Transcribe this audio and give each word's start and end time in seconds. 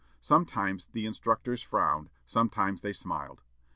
Sometimes 0.21 0.87
the 0.93 1.05
instructors 1.05 1.61
frowned, 1.61 2.09
sometimes 2.25 2.81
they 2.81 2.91
smiled. 2.91 3.43